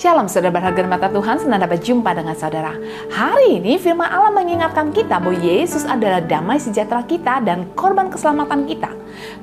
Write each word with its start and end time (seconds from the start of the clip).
Shalom 0.00 0.32
saudara 0.32 0.48
berharga 0.48 0.80
mata 0.88 1.12
Tuhan, 1.12 1.44
senang 1.44 1.60
dapat 1.60 1.84
jumpa 1.84 2.16
dengan 2.16 2.32
saudara. 2.32 2.72
Hari 3.12 3.60
ini 3.60 3.76
firman 3.76 4.08
Allah 4.08 4.32
mengingatkan 4.32 4.96
kita 4.96 5.20
bahwa 5.20 5.36
Yesus 5.36 5.84
adalah 5.84 6.24
damai 6.24 6.56
sejahtera 6.56 7.04
kita 7.04 7.44
dan 7.44 7.68
korban 7.76 8.08
keselamatan 8.08 8.64
kita. 8.64 8.88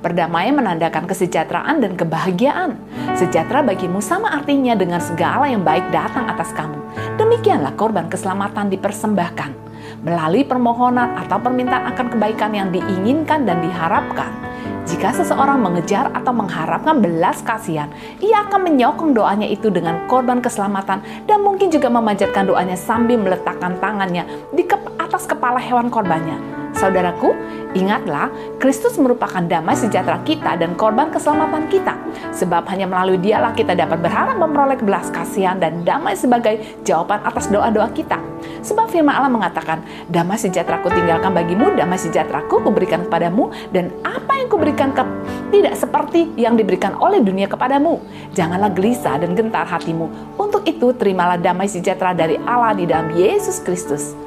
Perdamaian 0.02 0.58
menandakan 0.58 1.06
kesejahteraan 1.06 1.78
dan 1.78 1.94
kebahagiaan. 1.94 2.74
Sejahtera 3.14 3.62
bagimu 3.62 4.02
sama 4.02 4.34
artinya 4.34 4.74
dengan 4.74 4.98
segala 4.98 5.46
yang 5.46 5.62
baik 5.62 5.94
datang 5.94 6.26
atas 6.26 6.50
kamu. 6.58 6.82
Demikianlah 7.22 7.78
korban 7.78 8.10
keselamatan 8.10 8.74
dipersembahkan. 8.74 9.54
Melalui 10.02 10.42
permohonan 10.42 11.22
atau 11.22 11.38
permintaan 11.38 11.94
akan 11.94 12.18
kebaikan 12.18 12.58
yang 12.58 12.74
diinginkan 12.74 13.46
dan 13.46 13.62
diharapkan 13.62 14.47
jika 14.88 15.12
seseorang 15.12 15.60
mengejar 15.60 16.08
atau 16.16 16.32
mengharapkan 16.32 17.04
belas 17.04 17.44
kasihan, 17.44 17.92
ia 18.24 18.48
akan 18.48 18.72
menyokong 18.72 19.12
doanya 19.12 19.44
itu 19.44 19.68
dengan 19.68 20.08
korban 20.08 20.40
keselamatan 20.40 21.04
dan 21.28 21.44
mungkin 21.44 21.68
juga 21.68 21.92
memanjatkan 21.92 22.48
doanya 22.48 22.80
sambil 22.80 23.20
meletakkan 23.20 23.76
tangannya 23.84 24.24
di 24.56 24.64
ke 24.64 24.80
atas 24.96 25.28
kepala 25.28 25.60
hewan 25.60 25.92
korbannya. 25.92 26.40
Saudaraku, 26.72 27.34
ingatlah, 27.74 28.30
Kristus 28.62 28.96
merupakan 29.02 29.42
damai 29.42 29.74
sejahtera 29.74 30.22
kita 30.22 30.56
dan 30.56 30.78
korban 30.78 31.10
keselamatan 31.10 31.68
kita. 31.68 31.98
Sebab 32.38 32.70
hanya 32.70 32.86
melalui 32.86 33.18
dialah 33.18 33.52
kita 33.58 33.74
dapat 33.74 33.98
berharap 33.98 34.38
memperoleh 34.38 34.78
belas 34.80 35.10
kasihan 35.10 35.58
dan 35.58 35.82
damai 35.82 36.14
sebagai 36.14 36.64
jawaban 36.86 37.20
atas 37.26 37.50
doa-doa 37.50 37.90
kita. 37.98 38.22
Sebab 38.68 38.92
firman 38.92 39.16
Allah 39.16 39.32
mengatakan, 39.32 39.80
damai 40.12 40.36
sejahteraku 40.36 40.92
tinggalkan 40.92 41.32
bagimu, 41.32 41.72
damai 41.80 41.96
sejahteraku 41.96 42.60
kuberikan 42.68 43.08
kepadamu, 43.08 43.48
dan 43.72 43.96
apa 44.04 44.44
yang 44.44 44.52
kuberikan 44.52 44.92
ke 44.92 45.08
tidak 45.56 45.80
seperti 45.80 46.28
yang 46.36 46.60
diberikan 46.60 46.92
oleh 47.00 47.24
dunia 47.24 47.48
kepadamu. 47.48 48.04
Janganlah 48.36 48.76
gelisah 48.76 49.24
dan 49.24 49.40
gentar 49.40 49.64
hatimu. 49.64 50.36
Untuk 50.36 50.68
itu, 50.68 50.92
terimalah 50.92 51.40
damai 51.40 51.72
sejahtera 51.72 52.12
dari 52.12 52.36
Allah 52.44 52.76
di 52.76 52.84
dalam 52.84 53.16
Yesus 53.16 53.64
Kristus. 53.64 54.27